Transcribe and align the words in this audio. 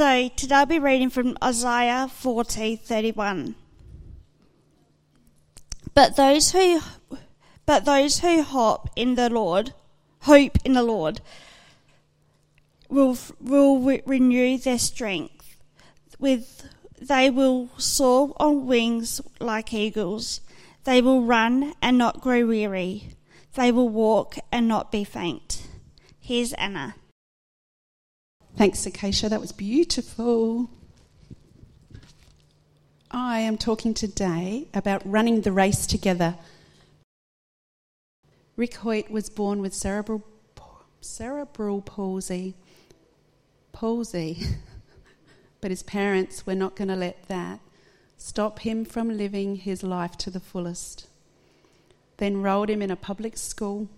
So 0.00 0.30
today 0.30 0.54
I'll 0.54 0.64
be 0.64 0.78
reading 0.78 1.10
from 1.10 1.36
Isaiah 1.44 2.08
40:31. 2.10 3.54
But 5.92 6.16
those 6.16 6.52
who 6.52 6.80
but 7.66 7.84
those 7.84 8.20
who 8.20 8.42
hope 8.42 8.88
in 8.96 9.16
the 9.16 9.28
Lord, 9.28 9.74
hope 10.20 10.56
in 10.64 10.72
the 10.72 10.82
Lord, 10.82 11.20
will 12.88 13.18
will 13.42 13.78
re- 13.78 14.00
renew 14.06 14.56
their 14.56 14.78
strength. 14.78 15.58
With 16.18 16.66
they 16.98 17.28
will 17.28 17.68
soar 17.76 18.32
on 18.40 18.66
wings 18.66 19.20
like 19.38 19.74
eagles. 19.74 20.40
They 20.84 21.02
will 21.02 21.20
run 21.20 21.74
and 21.82 21.98
not 21.98 22.22
grow 22.22 22.46
weary. 22.46 23.10
They 23.52 23.70
will 23.70 23.90
walk 23.90 24.36
and 24.50 24.66
not 24.66 24.90
be 24.90 25.04
faint. 25.04 25.68
Here's 26.18 26.54
Anna. 26.54 26.94
Thanks, 28.60 28.84
Acacia. 28.84 29.30
That 29.30 29.40
was 29.40 29.52
beautiful. 29.52 30.68
I 33.10 33.38
am 33.40 33.56
talking 33.56 33.94
today 33.94 34.68
about 34.74 35.00
running 35.10 35.40
the 35.40 35.50
race 35.50 35.86
together. 35.86 36.34
Rick 38.56 38.74
Hoyt 38.74 39.10
was 39.10 39.30
born 39.30 39.62
with 39.62 39.72
cerebral, 39.72 40.22
cerebral 41.00 41.80
palsy. 41.80 42.54
Palsy. 43.72 44.42
but 45.62 45.70
his 45.70 45.82
parents 45.82 46.46
were 46.46 46.54
not 46.54 46.76
going 46.76 46.88
to 46.88 46.96
let 46.96 47.28
that 47.28 47.60
stop 48.18 48.58
him 48.58 48.84
from 48.84 49.16
living 49.16 49.56
his 49.56 49.82
life 49.82 50.18
to 50.18 50.28
the 50.28 50.38
fullest. 50.38 51.06
They 52.18 52.26
enrolled 52.26 52.68
him 52.68 52.82
in 52.82 52.90
a 52.90 52.96
public 52.96 53.38
school. 53.38 53.88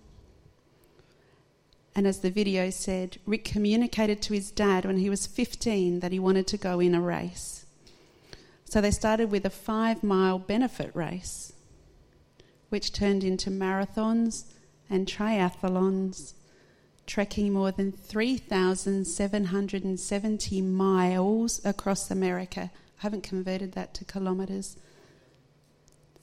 And 1.95 2.07
as 2.07 2.19
the 2.19 2.31
video 2.31 2.69
said, 2.69 3.17
Rick 3.25 3.45
communicated 3.45 4.21
to 4.23 4.33
his 4.33 4.51
dad 4.51 4.85
when 4.85 4.97
he 4.97 5.09
was 5.09 5.27
15 5.27 5.99
that 5.99 6.11
he 6.11 6.19
wanted 6.19 6.47
to 6.47 6.57
go 6.57 6.79
in 6.79 6.95
a 6.95 7.01
race. 7.01 7.65
So 8.65 8.81
they 8.81 8.91
started 8.91 9.29
with 9.29 9.45
a 9.45 9.51
five 9.51 10.03
mile 10.03 10.39
benefit 10.39 10.95
race, 10.95 11.53
which 12.69 12.91
turned 12.91 13.23
into 13.23 13.51
marathons 13.51 14.45
and 14.89 15.05
triathlons, 15.05 16.33
trekking 17.05 17.53
more 17.53 17.71
than 17.71 17.91
3,770 17.91 20.61
miles 20.61 21.63
across 21.63 22.09
America. 22.09 22.71
I 22.99 23.03
haven't 23.03 23.21
converted 23.21 23.73
that 23.73 23.93
to 23.95 24.05
kilometres. 24.05 24.77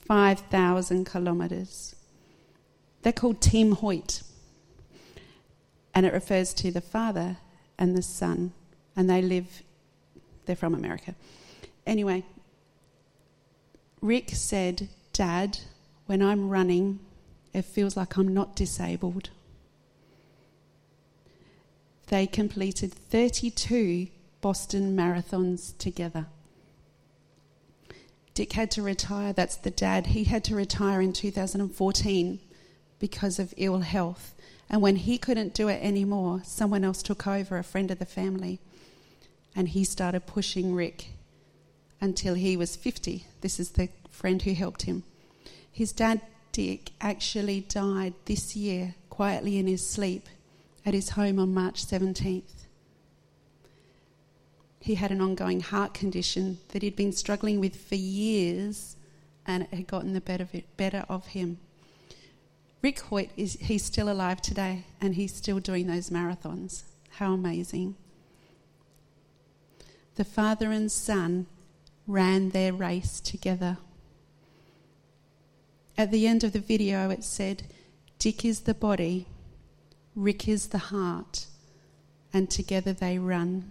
5,000 0.06 1.04
kilometres. 1.04 1.94
They're 3.02 3.12
called 3.12 3.40
Team 3.40 3.72
Hoyt. 3.72 4.22
And 5.94 6.06
it 6.06 6.12
refers 6.12 6.54
to 6.54 6.70
the 6.70 6.80
father 6.80 7.38
and 7.78 7.96
the 7.96 8.02
son. 8.02 8.52
And 8.96 9.08
they 9.08 9.22
live, 9.22 9.62
they're 10.46 10.56
from 10.56 10.74
America. 10.74 11.14
Anyway, 11.86 12.24
Rick 14.00 14.30
said, 14.30 14.88
Dad, 15.12 15.58
when 16.06 16.22
I'm 16.22 16.48
running, 16.48 17.00
it 17.52 17.64
feels 17.64 17.96
like 17.96 18.16
I'm 18.16 18.32
not 18.32 18.56
disabled. 18.56 19.30
They 22.06 22.26
completed 22.26 22.92
32 22.92 24.08
Boston 24.40 24.96
marathons 24.96 25.76
together. 25.78 26.26
Dick 28.34 28.52
had 28.52 28.70
to 28.72 28.82
retire, 28.82 29.32
that's 29.32 29.56
the 29.56 29.70
dad. 29.70 30.08
He 30.08 30.24
had 30.24 30.44
to 30.44 30.54
retire 30.54 31.00
in 31.00 31.12
2014 31.12 32.40
because 33.00 33.40
of 33.40 33.52
ill 33.56 33.80
health. 33.80 34.34
And 34.68 34.80
when 34.80 34.94
he 34.94 35.18
couldn't 35.18 35.54
do 35.54 35.66
it 35.66 35.82
anymore, 35.82 36.42
someone 36.44 36.84
else 36.84 37.02
took 37.02 37.26
over, 37.26 37.58
a 37.58 37.64
friend 37.64 37.90
of 37.90 37.98
the 37.98 38.06
family. 38.06 38.60
And 39.56 39.70
he 39.70 39.82
started 39.82 40.26
pushing 40.26 40.76
Rick 40.76 41.08
until 42.00 42.34
he 42.34 42.56
was 42.56 42.76
50. 42.76 43.24
This 43.40 43.58
is 43.58 43.70
the 43.70 43.88
friend 44.08 44.40
who 44.42 44.54
helped 44.54 44.82
him. 44.82 45.02
His 45.72 45.90
dad, 45.90 46.20
Dick, 46.52 46.92
actually 47.00 47.62
died 47.62 48.14
this 48.26 48.54
year 48.54 48.94
quietly 49.08 49.58
in 49.58 49.66
his 49.66 49.88
sleep 49.88 50.28
at 50.86 50.94
his 50.94 51.10
home 51.10 51.38
on 51.38 51.52
March 51.52 51.84
17th. 51.84 52.66
He 54.80 54.94
had 54.94 55.10
an 55.10 55.20
ongoing 55.20 55.60
heart 55.60 55.92
condition 55.92 56.58
that 56.68 56.82
he'd 56.82 56.96
been 56.96 57.12
struggling 57.12 57.60
with 57.60 57.76
for 57.76 57.96
years 57.96 58.96
and 59.46 59.64
it 59.64 59.70
had 59.74 59.86
gotten 59.86 60.14
the 60.14 60.20
better 60.76 61.04
of, 61.08 61.26
him. 61.26 61.58
Rick 62.82 63.00
Hoyt 63.00 63.30
is 63.36 63.58
he's 63.60 63.84
still 63.84 64.10
alive 64.10 64.40
today 64.40 64.84
and 65.00 65.14
he's 65.14 65.34
still 65.34 65.58
doing 65.58 65.86
those 65.86 66.10
marathons. 66.10 66.84
How 67.10 67.34
amazing. 67.34 67.96
The 70.16 70.24
father 70.24 70.70
and 70.70 70.90
son 70.90 71.46
ran 72.06 72.50
their 72.50 72.72
race 72.72 73.20
together. 73.20 73.78
At 75.96 76.10
the 76.10 76.26
end 76.26 76.44
of 76.44 76.52
the 76.52 76.60
video, 76.60 77.10
it 77.10 77.24
said, 77.24 77.64
Dick 78.18 78.44
is 78.44 78.60
the 78.60 78.74
body, 78.74 79.26
Rick 80.16 80.48
is 80.48 80.68
the 80.68 80.78
heart, 80.78 81.46
and 82.32 82.50
together 82.50 82.92
they 82.92 83.18
run. 83.18 83.70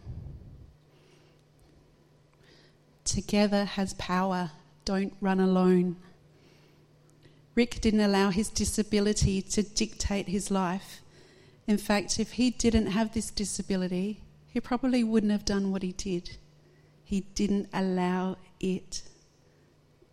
Together 3.04 3.66
has 3.66 3.94
power. 3.96 4.52
Don't 4.86 5.14
run 5.20 5.40
alone. 5.40 5.96
Rick 7.60 7.82
didn't 7.82 8.00
allow 8.00 8.30
his 8.30 8.48
disability 8.48 9.42
to 9.42 9.62
dictate 9.62 10.30
his 10.30 10.50
life. 10.50 11.02
In 11.68 11.78
fact, 11.78 12.18
if 12.18 12.32
he 12.40 12.52
didn't 12.52 12.86
have 12.88 13.14
this 13.14 13.30
disability, 13.30 14.22
he 14.48 14.62
probably 14.62 15.04
wouldn't 15.04 15.34
have 15.34 15.44
done 15.44 15.70
what 15.70 15.84
he 15.84 15.92
did. 15.92 16.38
He 17.04 17.20
didn't 17.36 17.68
allow 17.74 18.38
it 18.62 19.02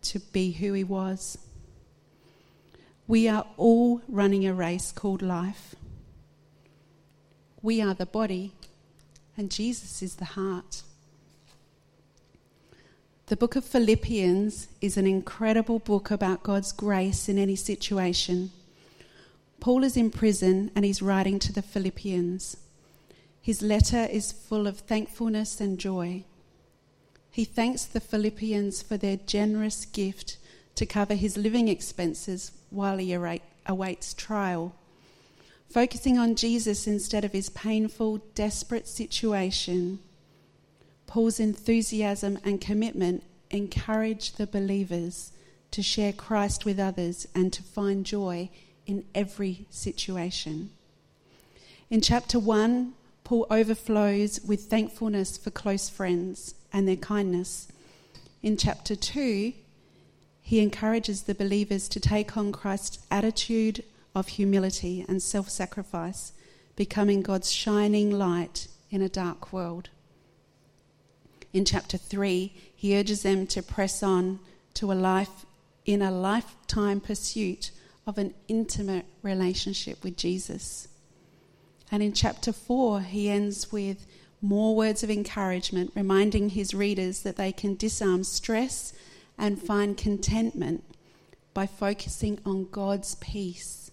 to 0.01 0.19
be 0.19 0.51
who 0.51 0.73
he 0.73 0.83
was. 0.83 1.37
We 3.07 3.29
are 3.29 3.47
all 3.55 4.01
running 4.09 4.45
a 4.45 4.53
race 4.53 4.91
called 4.91 5.21
life. 5.21 5.73
We 7.61 7.81
are 7.81 7.93
the 7.93 8.05
body, 8.05 8.55
and 9.37 9.49
Jesus 9.49 10.01
is 10.01 10.15
the 10.15 10.33
heart. 10.35 10.83
The 13.27 13.35
book 13.35 13.57
of 13.57 13.65
Philippians 13.65 14.69
is 14.79 14.95
an 14.95 15.05
incredible 15.05 15.79
book 15.79 16.11
about 16.11 16.43
God's 16.43 16.71
grace 16.71 17.27
in 17.27 17.37
any 17.37 17.57
situation. 17.57 18.51
Paul 19.59 19.83
is 19.83 19.97
in 19.97 20.11
prison 20.11 20.71
and 20.73 20.85
he's 20.85 21.01
writing 21.01 21.37
to 21.39 21.51
the 21.51 21.61
Philippians. 21.61 22.55
His 23.41 23.61
letter 23.61 24.07
is 24.09 24.31
full 24.31 24.65
of 24.65 24.79
thankfulness 24.79 25.59
and 25.59 25.77
joy. 25.77 26.23
He 27.29 27.43
thanks 27.43 27.83
the 27.83 27.99
Philippians 27.99 28.81
for 28.81 28.95
their 28.95 29.17
generous 29.17 29.83
gift 29.83 30.37
to 30.75 30.85
cover 30.85 31.15
his 31.15 31.35
living 31.35 31.67
expenses 31.67 32.53
while 32.69 32.97
he 32.97 33.11
awaits 33.11 34.13
trial. 34.13 34.73
Focusing 35.69 36.17
on 36.17 36.35
Jesus 36.35 36.87
instead 36.87 37.25
of 37.25 37.33
his 37.33 37.49
painful, 37.49 38.19
desperate 38.35 38.87
situation, 38.87 39.99
Paul's 41.07 41.39
enthusiasm 41.39 42.37
and 42.43 42.59
commitment 42.59 43.23
encourage 43.49 44.33
the 44.33 44.45
believers 44.45 45.31
to 45.71 45.81
share 45.81 46.11
Christ 46.11 46.65
with 46.65 46.79
others 46.79 47.27
and 47.33 47.51
to 47.53 47.63
find 47.63 48.05
joy 48.05 48.49
in 48.85 49.05
every 49.15 49.65
situation. 49.69 50.69
In 51.89 52.01
chapter 52.01 52.37
1, 52.37 52.93
Paul 53.23 53.47
overflows 53.49 54.41
with 54.45 54.65
thankfulness 54.65 55.37
for 55.37 55.49
close 55.49 55.89
friends 55.89 56.55
and 56.73 56.87
their 56.87 56.97
kindness. 56.97 57.69
In 58.43 58.57
chapter 58.57 58.95
2, 58.95 59.53
he 60.41 60.59
encourages 60.59 61.23
the 61.23 61.35
believers 61.35 61.87
to 61.89 61.99
take 62.01 62.35
on 62.35 62.51
Christ's 62.51 62.99
attitude 63.09 63.83
of 64.13 64.27
humility 64.27 65.05
and 65.07 65.21
self 65.21 65.49
sacrifice, 65.49 66.33
becoming 66.75 67.21
God's 67.21 67.51
shining 67.51 68.11
light 68.11 68.67
in 68.89 69.01
a 69.01 69.09
dark 69.09 69.53
world 69.53 69.89
in 71.57 71.65
chapter 71.65 71.97
3, 71.97 72.53
he 72.75 72.97
urges 72.97 73.23
them 73.23 73.47
to 73.47 73.63
press 73.63 74.03
on 74.03 74.39
to 74.75 74.91
a 74.91 74.93
life 74.93 75.45
in 75.85 76.03
a 76.03 76.11
lifetime 76.11 76.99
pursuit 76.99 77.71
of 78.05 78.17
an 78.19 78.33
intimate 78.47 79.05
relationship 79.23 80.03
with 80.03 80.15
Jesus. 80.15 80.87
And 81.91 82.03
in 82.03 82.13
chapter 82.13 82.53
4, 82.53 83.01
he 83.01 83.29
ends 83.29 83.71
with 83.71 84.05
more 84.39 84.75
words 84.75 85.01
of 85.01 85.09
encouragement, 85.09 85.91
reminding 85.95 86.49
his 86.49 86.75
readers 86.75 87.23
that 87.23 87.37
they 87.37 87.51
can 87.51 87.75
disarm 87.75 88.23
stress 88.23 88.93
and 89.35 89.59
find 89.59 89.97
contentment 89.97 90.83
by 91.55 91.65
focusing 91.65 92.39
on 92.45 92.69
God's 92.69 93.15
peace 93.15 93.89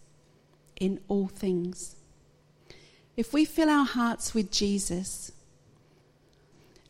in 0.76 1.00
all 1.08 1.28
things. 1.28 1.96
If 3.16 3.32
we 3.32 3.46
fill 3.46 3.70
our 3.70 3.86
hearts 3.86 4.34
with 4.34 4.50
Jesus, 4.50 5.32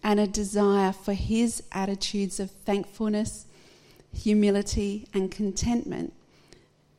and 0.04 0.20
a 0.20 0.26
desire 0.26 0.92
for 0.92 1.14
his 1.14 1.62
attitudes 1.72 2.38
of 2.38 2.50
thankfulness, 2.50 3.46
humility, 4.12 5.08
and 5.14 5.30
contentment, 5.30 6.12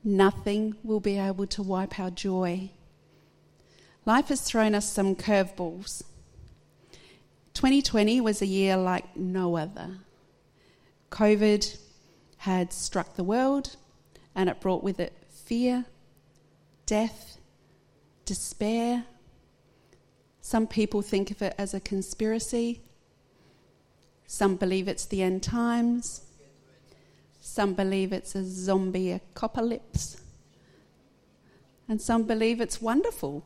nothing 0.04 0.76
will 0.84 1.00
be 1.00 1.18
able 1.18 1.46
to 1.46 1.62
wipe 1.62 2.00
our 2.00 2.10
joy. 2.10 2.72
Life 4.06 4.30
has 4.30 4.42
thrown 4.42 4.74
us 4.74 4.92
some 4.92 5.16
curveballs. 5.16 6.04
2020 7.54 8.20
was 8.22 8.42
a 8.42 8.48
year 8.48 8.76
like 8.76 9.16
no 9.16 9.56
other. 9.56 9.98
COVID 11.12 11.78
had 12.38 12.74
struck 12.74 13.16
the 13.16 13.24
world 13.24 13.76
and 14.36 14.50
it 14.50 14.60
brought 14.60 14.84
with 14.84 15.00
it 15.00 15.14
fear, 15.30 15.86
death, 16.88 17.38
despair. 18.26 19.06
Some 20.42 20.66
people 20.66 21.04
think 21.04 21.30
of 21.30 21.42
it 21.44 21.54
as 21.58 21.74
a 21.74 21.80
conspiracy. 21.80 22.82
Some 24.28 24.56
believe 24.56 24.88
it's 24.88 25.06
the 25.06 25.22
end 25.22 25.44
times. 25.44 26.22
Some 27.40 27.74
believe 27.74 28.12
it's 28.12 28.36
a 28.36 28.44
zombie 28.44 29.12
apocalypse. 29.12 30.22
And 31.88 32.02
some 32.02 32.24
believe 32.24 32.60
it's 32.60 32.82
wonderful. 32.82 33.46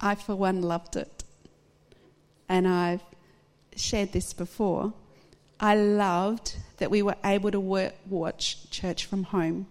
I, 0.00 0.14
for 0.14 0.34
one, 0.34 0.62
loved 0.62 0.96
it. 0.96 1.24
And 2.48 2.68
I've 2.68 3.02
shared 3.76 4.12
this 4.12 4.34
before. 4.34 4.92
I 5.58 5.76
loved 5.76 6.56
that 6.78 6.90
we 6.90 7.02
were 7.02 7.16
able 7.24 7.50
to 7.50 7.60
work, 7.60 7.94
watch 8.08 8.68
church 8.70 9.06
from 9.06 9.22
home. 9.24 9.68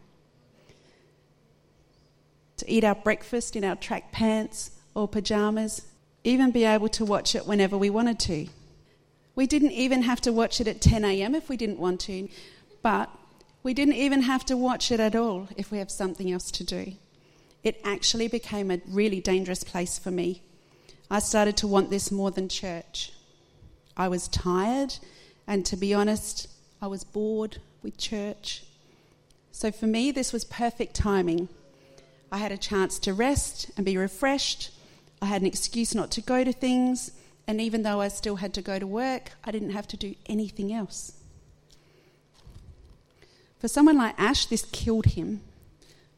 To 2.58 2.72
eat 2.72 2.84
our 2.84 2.96
breakfast 2.96 3.56
in 3.56 3.64
our 3.64 3.76
track 3.76 4.12
pants 4.12 4.72
or 4.96 5.08
pajamas, 5.08 5.86
even 6.24 6.52
be 6.52 6.66
able 6.66 6.90
to 6.90 7.06
watch 7.06 7.36
it 7.36 7.48
whenever 7.48 7.78
we 7.78 7.90
wanted 7.90 8.20
to. 8.20 8.48
We 9.36 9.48
didn't 9.48 9.72
even 9.72 10.04
have 10.04 10.22
to 10.22 10.34
watch 10.34 10.62
it 10.62 10.68
at 10.68 10.82
10 10.82 11.04
a.m. 11.06 11.34
if 11.36 11.50
we 11.50 11.58
didn't 11.58 11.80
want 11.80 12.02
to, 12.02 12.28
but 12.82 13.10
we 13.64 13.74
didn't 13.74 13.96
even 13.96 14.24
have 14.24 14.46
to 14.46 14.58
watch 14.58 14.92
it 14.92 15.00
at 15.00 15.16
all 15.16 15.48
if 15.56 15.72
we 15.72 15.78
have 15.78 15.92
something 15.92 16.32
else 16.32 16.52
to 16.52 16.64
do. 16.64 16.94
It 17.64 17.80
actually 17.84 18.28
became 18.28 18.72
a 18.72 18.82
really 18.88 19.22
dangerous 19.22 19.64
place 19.64 20.00
for 20.00 20.12
me. 20.12 20.42
I 21.10 21.20
started 21.20 21.58
to 21.58 21.68
want 21.68 21.90
this 21.90 22.12
more 22.12 22.32
than 22.32 22.50
church. 22.50 23.14
I 23.96 24.08
was 24.08 24.28
tired, 24.28 24.96
and 25.46 25.66
to 25.66 25.78
be 25.78 25.94
honest, 25.94 26.48
I 26.82 26.88
was 26.88 27.04
bored 27.04 27.60
with 27.84 27.98
church. 27.98 28.64
So 29.52 29.72
for 29.72 29.86
me, 29.88 30.12
this 30.12 30.34
was 30.34 30.46
perfect 30.46 30.96
timing. 30.96 31.50
I 32.32 32.38
had 32.38 32.52
a 32.52 32.58
chance 32.58 32.98
to 33.00 33.14
rest 33.14 33.70
and 33.76 33.86
be 33.86 33.98
refreshed. 33.98 34.72
I 35.22 35.28
had 35.28 35.42
an 35.42 35.48
excuse 35.48 35.94
not 35.94 36.10
to 36.12 36.22
go 36.22 36.44
to 36.44 36.52
things, 36.52 37.12
and 37.48 37.62
even 37.62 37.84
though 37.84 38.02
I 38.02 38.08
still 38.08 38.38
had 38.38 38.54
to 38.56 38.62
go 38.62 38.80
to 38.80 38.88
work, 38.88 39.34
I 39.44 39.52
didn't 39.52 39.72
have 39.72 39.88
to 39.90 39.98
do 39.98 40.16
anything 40.26 40.74
else. 40.74 41.14
For 43.60 43.68
someone 43.68 43.98
like 43.98 44.20
Ash, 44.20 44.48
this 44.48 44.66
killed 44.72 45.06
him, 45.06 45.42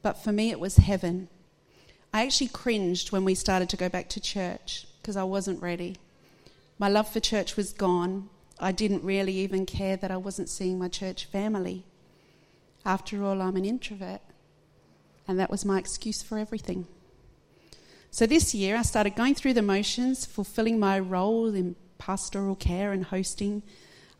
but 0.01 0.23
for 0.23 0.31
me, 0.31 0.51
it 0.51 0.59
was 0.59 0.77
heaven. 0.77 1.27
I 2.13 2.25
actually 2.25 2.47
cringed 2.47 3.11
when 3.11 3.25
we 3.25 3.35
started 3.35 3.69
to 3.69 3.77
go 3.77 3.89
back 3.89 4.07
to 4.09 4.21
church 4.21 4.87
because 5.01 5.17
I 5.17 5.23
wasn't 5.23 5.61
ready. 5.61 5.97
My 6.79 6.87
love 6.87 7.09
for 7.09 7.19
church 7.19 7.57
was 7.57 7.73
gone. 7.73 8.29
I 8.59 8.71
didn't 8.71 9.03
really 9.03 9.33
even 9.37 9.65
care 9.65 9.97
that 9.97 10.11
I 10.11 10.17
wasn't 10.17 10.47
seeing 10.47 10.79
my 10.79 10.87
church 10.87 11.25
family. 11.25 11.83
After 12.85 13.23
all, 13.23 13.41
I'm 13.41 13.57
an 13.57 13.65
introvert, 13.65 14.21
and 15.27 15.37
that 15.39 15.49
was 15.49 15.65
my 15.65 15.79
excuse 15.79 16.21
for 16.21 16.37
everything. 16.37 16.87
So 18.13 18.27
this 18.27 18.53
year, 18.53 18.77
I 18.77 18.83
started 18.83 19.15
going 19.15 19.33
through 19.33 19.55
the 19.55 19.63
motions, 19.63 20.23
fulfilling 20.23 20.79
my 20.79 20.99
role 20.99 21.55
in 21.55 21.75
pastoral 21.97 22.55
care 22.55 22.91
and 22.91 23.05
hosting. 23.05 23.63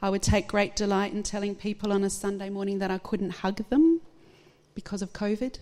I 0.02 0.10
would 0.10 0.24
take 0.24 0.48
great 0.48 0.76
delight 0.76 1.14
in 1.14 1.22
telling 1.22 1.54
people 1.54 1.94
on 1.94 2.04
a 2.04 2.10
Sunday 2.10 2.50
morning 2.50 2.80
that 2.80 2.90
I 2.90 2.98
couldn't 2.98 3.30
hug 3.30 3.58
them 3.70 4.02
because 4.74 5.04
of 5.04 5.14
COVID. 5.14 5.60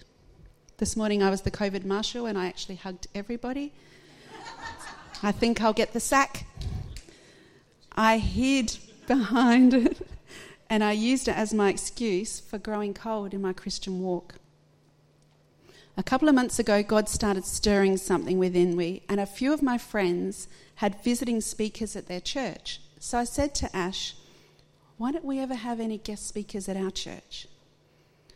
This 0.78 0.96
morning, 0.96 1.22
I 1.22 1.30
was 1.30 1.42
the 1.42 1.52
COVID 1.52 1.84
marshal 1.84 2.26
and 2.26 2.38
I 2.38 2.48
actually 2.48 2.76
hugged 2.76 3.08
everybody. 3.14 3.74
I 5.22 5.34
think 5.34 5.62
I'll 5.62 5.74
get 5.74 5.92
the 5.92 6.00
sack. 6.00 6.46
I 7.92 8.18
hid 8.18 8.78
behind 9.08 9.74
it 9.74 10.08
and 10.70 10.86
I 10.86 10.94
used 10.94 11.28
it 11.28 11.36
as 11.36 11.54
my 11.54 11.70
excuse 11.70 12.40
for 12.40 12.58
growing 12.58 12.94
cold 12.94 13.34
in 13.34 13.42
my 13.42 13.52
Christian 13.52 14.02
walk. 14.02 14.36
A 15.98 16.04
couple 16.04 16.30
of 16.30 16.36
months 16.36 16.58
ago, 16.58 16.82
God 16.82 17.10
started 17.10 17.46
stirring 17.46 17.98
something 17.98 18.40
within 18.40 18.78
me, 18.78 19.04
and 19.10 19.20
a 19.20 19.26
few 19.26 19.52
of 19.52 19.62
my 19.62 19.78
friends 19.78 20.48
had 20.76 21.04
visiting 21.04 21.42
speakers 21.42 21.96
at 21.96 22.08
their 22.08 22.22
church. 22.22 22.80
So 23.00 23.20
I 23.20 23.26
said 23.26 23.54
to 23.56 23.76
Ash, 23.76 24.16
Why 24.98 25.12
don't 25.12 25.26
we 25.26 25.40
ever 25.40 25.56
have 25.56 25.80
any 25.80 25.98
guest 25.98 26.28
speakers 26.28 26.70
at 26.70 26.78
our 26.78 26.92
church? 26.92 27.48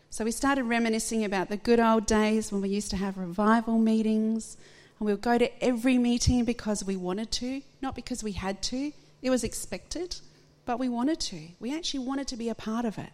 So 0.09 0.25
we 0.25 0.31
started 0.31 0.63
reminiscing 0.63 1.23
about 1.23 1.49
the 1.49 1.57
good 1.57 1.79
old 1.79 2.05
days 2.05 2.51
when 2.51 2.61
we 2.61 2.69
used 2.69 2.89
to 2.91 2.97
have 2.97 3.17
revival 3.17 3.77
meetings, 3.77 4.57
and 4.99 5.05
we 5.05 5.13
would 5.13 5.21
go 5.21 5.37
to 5.37 5.63
every 5.63 5.97
meeting 5.97 6.43
because 6.43 6.83
we 6.83 6.97
wanted 6.97 7.31
to, 7.33 7.61
not 7.81 7.95
because 7.95 8.23
we 8.23 8.33
had 8.33 8.61
to. 8.63 8.91
It 9.21 9.29
was 9.29 9.43
expected, 9.43 10.17
but 10.65 10.77
we 10.77 10.89
wanted 10.89 11.19
to. 11.21 11.39
We 11.59 11.75
actually 11.75 12.01
wanted 12.01 12.27
to 12.29 12.37
be 12.37 12.49
a 12.49 12.55
part 12.55 12.85
of 12.85 12.97
it. 12.97 13.11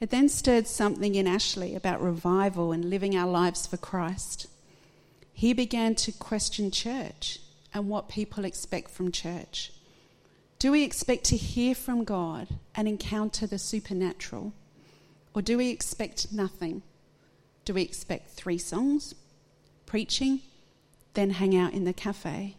It 0.00 0.10
then 0.10 0.28
stirred 0.28 0.66
something 0.66 1.14
in 1.14 1.26
Ashley 1.26 1.74
about 1.74 2.00
revival 2.00 2.72
and 2.72 2.84
living 2.84 3.16
our 3.16 3.28
lives 3.28 3.66
for 3.66 3.76
Christ. 3.76 4.46
He 5.32 5.52
began 5.52 5.94
to 5.96 6.12
question 6.12 6.70
church 6.70 7.40
and 7.74 7.88
what 7.88 8.08
people 8.08 8.44
expect 8.44 8.90
from 8.90 9.10
church. 9.10 9.72
Do 10.58 10.72
we 10.72 10.82
expect 10.82 11.24
to 11.24 11.36
hear 11.36 11.74
from 11.74 12.04
God 12.04 12.48
and 12.74 12.88
encounter 12.88 13.46
the 13.46 13.58
supernatural? 13.58 14.52
Or 15.34 15.42
do 15.42 15.56
we 15.56 15.70
expect 15.70 16.32
nothing? 16.32 16.82
Do 17.64 17.74
we 17.74 17.82
expect 17.82 18.30
three 18.30 18.58
songs, 18.58 19.14
preaching, 19.86 20.40
then 21.14 21.30
hang 21.30 21.56
out 21.56 21.74
in 21.74 21.84
the 21.84 21.92
cafe? 21.92 22.56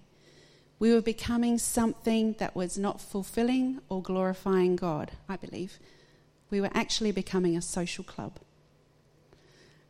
We 0.78 0.94
were 0.94 1.02
becoming 1.02 1.58
something 1.58 2.36
that 2.40 2.56
was 2.56 2.78
not 2.78 3.02
fulfilling 3.02 3.82
or 3.90 4.02
glorifying 4.02 4.78
God, 4.78 5.12
I 5.28 5.36
believe. 5.36 5.80
We 6.50 6.62
were 6.62 6.72
actually 6.74 7.12
becoming 7.12 7.56
a 7.56 7.62
social 7.62 8.04
club. 8.04 8.40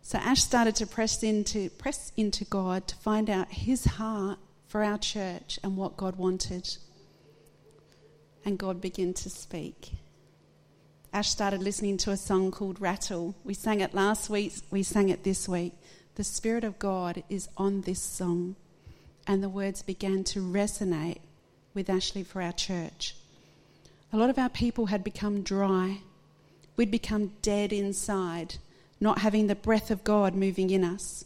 So 0.01 0.18
Ash 0.18 0.44
started 0.44 0.75
to 0.78 0.88
press 0.88 1.24
into, 1.24 1.70
press 1.70 2.12
into 2.18 2.46
God 2.46 2.88
to 2.88 2.96
find 2.96 3.30
out 3.30 3.50
his 3.50 3.86
heart 3.86 4.39
for 4.68 4.84
our 4.84 4.98
church 4.98 5.60
and 5.63 5.78
what 5.78 5.98
God 5.98 6.16
wanted. 6.16 6.78
And 8.46 8.58
God 8.58 8.82
began 8.82 9.13
to 9.16 9.30
speak. 9.30 9.92
Ash 11.12 11.30
started 11.30 11.62
listening 11.62 11.98
to 11.98 12.12
a 12.12 12.18
song 12.18 12.51
called 12.51 12.80
Rattle. 12.80 13.36
We 13.44 13.54
sang 13.54 13.82
it 13.82 13.94
last 13.94 14.30
week, 14.30 14.54
we 14.70 14.84
sang 14.84 15.10
it 15.10 15.24
this 15.24 15.48
week. 15.48 15.74
The 16.16 16.24
Spirit 16.24 16.63
of 16.63 16.80
God 16.80 17.24
is 17.30 17.50
on 17.58 17.82
this 17.82 18.01
song 18.01 18.56
and 19.30 19.44
the 19.44 19.50
words 19.50 19.84
began 19.84 20.24
to 20.24 20.39
resonate 20.39 21.20
with 21.75 21.89
Ashley 21.89 22.24
for 22.24 22.42
our 22.42 22.51
church. 22.51 23.16
A 24.12 24.18
lot 24.18 24.32
of 24.32 24.39
our 24.39 24.50
people 24.50 24.88
had 24.88 25.04
become 25.04 25.44
dry. 25.44 26.00
We'd 26.79 26.89
become 26.89 27.33
dead 27.41 27.74
inside, 27.74 28.55
not 29.01 29.19
having 29.19 29.48
the 29.48 29.55
breath 29.55 29.91
of 29.91 30.05
God 30.05 30.33
moving 30.33 30.69
in 30.69 30.86
us. 30.86 31.25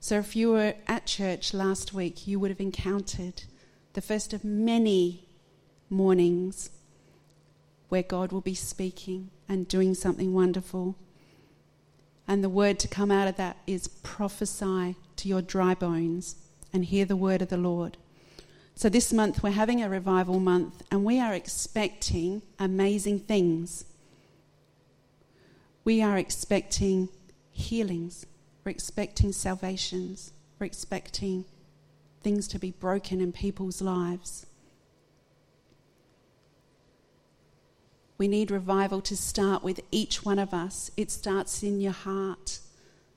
So, 0.00 0.18
if 0.18 0.36
you 0.36 0.50
were 0.50 0.74
at 0.86 1.06
church 1.06 1.54
last 1.54 1.94
week, 1.94 2.26
you 2.26 2.38
would 2.38 2.50
have 2.50 2.60
encountered 2.60 3.44
the 3.94 4.02
first 4.02 4.34
of 4.34 4.44
many 4.44 5.28
mornings 5.88 6.68
where 7.88 8.02
God 8.02 8.32
will 8.32 8.42
be 8.42 8.54
speaking 8.54 9.30
and 9.48 9.66
doing 9.66 9.94
something 9.94 10.34
wonderful. 10.34 10.94
And 12.28 12.44
the 12.44 12.50
word 12.50 12.78
to 12.80 12.86
come 12.86 13.10
out 13.10 13.28
of 13.28 13.36
that 13.36 13.56
is 13.66 13.88
prophesy 13.88 14.96
to 15.16 15.26
your 15.26 15.40
dry 15.40 15.72
bones 15.72 16.36
and 16.70 16.84
hear 16.84 17.06
the 17.06 17.16
word 17.16 17.40
of 17.40 17.48
the 17.48 17.56
Lord. 17.56 17.96
So, 18.74 18.90
this 18.90 19.10
month 19.10 19.42
we're 19.42 19.52
having 19.52 19.82
a 19.82 19.88
revival 19.88 20.38
month 20.38 20.82
and 20.90 21.02
we 21.02 21.18
are 21.18 21.32
expecting 21.32 22.42
amazing 22.58 23.20
things. 23.20 23.86
We 25.86 26.02
are 26.02 26.18
expecting 26.18 27.10
healings, 27.52 28.26
we're 28.64 28.72
expecting 28.72 29.30
salvations, 29.30 30.32
we're 30.58 30.66
expecting 30.66 31.44
things 32.24 32.48
to 32.48 32.58
be 32.58 32.72
broken 32.72 33.20
in 33.20 33.30
people's 33.30 33.80
lives. 33.80 34.46
We 38.18 38.26
need 38.26 38.50
revival 38.50 39.00
to 39.02 39.16
start 39.16 39.62
with 39.62 39.78
each 39.92 40.24
one 40.24 40.40
of 40.40 40.52
us. 40.52 40.90
It 40.96 41.12
starts 41.12 41.62
in 41.62 41.80
your 41.80 41.92
heart 41.92 42.58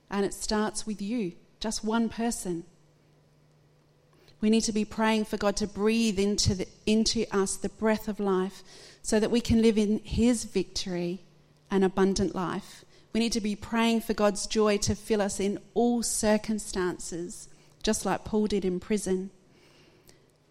and 0.08 0.24
it 0.24 0.32
starts 0.32 0.86
with 0.86 1.02
you, 1.02 1.32
just 1.58 1.82
one 1.82 2.08
person. 2.08 2.62
We 4.40 4.48
need 4.48 4.62
to 4.62 4.72
be 4.72 4.84
praying 4.84 5.24
for 5.24 5.38
God 5.38 5.56
to 5.56 5.66
breathe 5.66 6.20
into, 6.20 6.54
the, 6.54 6.68
into 6.86 7.26
us 7.36 7.56
the 7.56 7.68
breath 7.68 8.06
of 8.06 8.20
life 8.20 8.62
so 9.02 9.18
that 9.18 9.32
we 9.32 9.40
can 9.40 9.60
live 9.60 9.76
in 9.76 9.98
His 10.04 10.44
victory 10.44 11.24
and 11.70 11.84
abundant 11.84 12.34
life. 12.34 12.84
We 13.12 13.20
need 13.20 13.32
to 13.32 13.40
be 13.40 13.56
praying 13.56 14.02
for 14.02 14.14
God's 14.14 14.46
joy 14.46 14.78
to 14.78 14.94
fill 14.94 15.20
us 15.20 15.40
in 15.40 15.58
all 15.74 16.02
circumstances, 16.02 17.48
just 17.82 18.04
like 18.04 18.24
Paul 18.24 18.46
did 18.46 18.64
in 18.64 18.80
prison. 18.80 19.30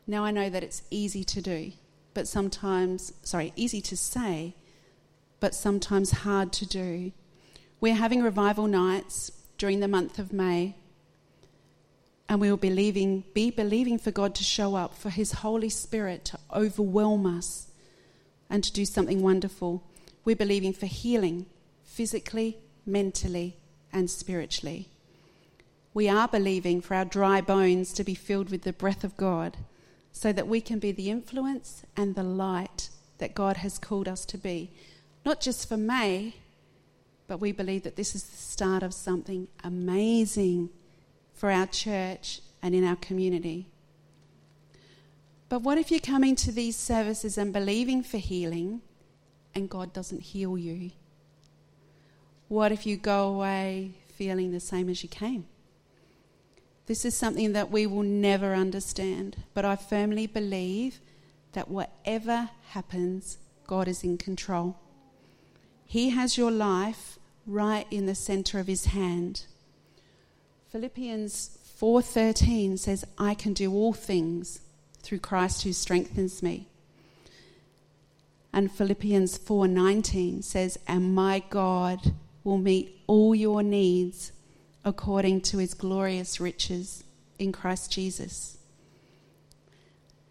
Now 0.05 0.25
I 0.25 0.31
know 0.31 0.49
that 0.49 0.63
it's 0.63 0.83
easy 0.89 1.23
to 1.25 1.41
do, 1.41 1.71
but 2.13 2.27
sometimes, 2.27 3.13
sorry, 3.23 3.53
easy 3.55 3.81
to 3.81 3.95
say, 3.95 4.55
but 5.39 5.55
sometimes 5.55 6.11
hard 6.11 6.51
to 6.53 6.65
do. 6.65 7.11
We're 7.79 7.95
having 7.95 8.21
revival 8.21 8.67
nights 8.67 9.31
during 9.57 9.79
the 9.79 9.88
month 9.88 10.19
of 10.19 10.33
May 10.33 10.75
and 12.29 12.39
we 12.39 12.49
will 12.49 12.57
be 12.57 12.69
believing, 12.69 13.23
be 13.33 13.49
believing 13.49 13.97
for 13.97 14.11
God 14.11 14.35
to 14.35 14.43
show 14.43 14.75
up, 14.75 14.93
for 14.93 15.09
His 15.09 15.31
Holy 15.31 15.67
Spirit 15.67 16.23
to 16.25 16.39
overwhelm 16.53 17.25
us 17.25 17.67
and 18.51 18.63
to 18.63 18.71
do 18.71 18.85
something 18.85 19.23
wonderful. 19.23 19.83
We're 20.25 20.35
believing 20.35 20.73
for 20.73 20.85
healing, 20.85 21.45
physically, 21.83 22.57
mentally, 22.85 23.57
and 23.91 24.09
spiritually. 24.09 24.89
We 25.93 26.07
are 26.07 26.27
believing 26.27 26.81
for 26.81 26.95
our 26.95 27.05
dry 27.05 27.41
bones 27.41 27.93
to 27.93 28.03
be 28.03 28.15
filled 28.15 28.49
with 28.49 28.61
the 28.61 28.73
breath 28.73 29.03
of 29.03 29.17
God 29.17 29.57
so 30.11 30.31
that 30.31 30.47
we 30.47 30.61
can 30.61 30.79
be 30.79 30.91
the 30.91 31.09
influence 31.09 31.83
and 31.97 32.15
the 32.15 32.23
light 32.23 32.89
that 33.17 33.35
God 33.35 33.57
has 33.57 33.77
called 33.77 34.07
us 34.07 34.25
to 34.25 34.38
be. 34.38 34.71
Not 35.25 35.41
just 35.41 35.67
for 35.67 35.77
May, 35.77 36.35
but 37.27 37.39
we 37.39 37.51
believe 37.51 37.83
that 37.83 37.95
this 37.95 38.15
is 38.15 38.23
the 38.23 38.38
start 38.38 38.83
of 38.83 38.93
something 38.93 39.47
amazing 39.63 40.69
for 41.33 41.51
our 41.51 41.67
church 41.67 42.41
and 42.61 42.73
in 42.73 42.83
our 42.83 42.95
community. 42.95 43.67
But 45.47 45.61
what 45.61 45.77
if 45.77 45.89
you're 45.89 45.99
coming 45.99 46.35
to 46.38 46.51
these 46.51 46.75
services 46.75 47.38
and 47.38 47.51
believing 47.53 48.03
for 48.03 48.17
healing 48.17 48.81
and 49.55 49.69
God 49.69 49.93
doesn't 49.93 50.21
heal 50.21 50.57
you? 50.57 50.91
What 52.47 52.71
if 52.71 52.85
you 52.85 52.97
go 52.97 53.27
away 53.27 53.93
feeling 54.15 54.51
the 54.51 54.59
same 54.59 54.89
as 54.89 55.03
you 55.03 55.09
came? 55.09 55.45
This 56.87 57.05
is 57.05 57.15
something 57.15 57.53
that 57.53 57.69
we 57.69 57.85
will 57.85 58.03
never 58.03 58.55
understand, 58.55 59.37
but 59.53 59.63
I 59.63 59.75
firmly 59.75 60.25
believe 60.25 60.99
that 61.53 61.69
whatever 61.69 62.49
happens, 62.69 63.37
God 63.67 63.87
is 63.87 64.03
in 64.03 64.17
control. 64.17 64.75
He 65.85 66.09
has 66.09 66.37
your 66.37 66.51
life 66.51 67.19
right 67.45 67.85
in 67.91 68.07
the 68.07 68.15
center 68.15 68.59
of 68.59 68.67
his 68.67 68.85
hand. 68.85 69.45
Philippians 70.69 71.57
4:13 71.63 72.77
says, 72.77 73.05
"I 73.17 73.33
can 73.35 73.53
do 73.53 73.73
all 73.73 73.93
things 73.93 74.61
through 75.01 75.19
Christ 75.19 75.63
who 75.63 75.73
strengthens 75.73 76.43
me." 76.43 76.67
And 78.51 78.71
Philippians 78.71 79.37
4:19 79.37 80.41
says, 80.41 80.77
"And 80.87 81.13
my 81.13 81.43
God 81.49 82.13
will 82.43 82.57
meet 82.57 82.99
all 83.07 83.35
your 83.35 83.61
needs 83.61 84.31
according 84.83 85.41
to 85.41 85.57
his 85.57 85.73
glorious 85.73 86.39
riches 86.39 87.03
in 87.37 87.51
Christ 87.51 87.91
Jesus." 87.91 88.57